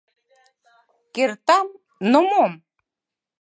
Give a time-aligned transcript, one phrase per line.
[1.15, 1.67] —Кертам,
[2.11, 2.51] но мом?